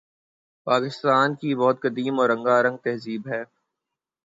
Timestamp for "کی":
1.35-1.49